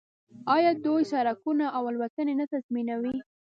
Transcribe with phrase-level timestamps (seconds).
[0.55, 3.15] آیا دوی سړکونه او الوتنې نه تنظیموي؟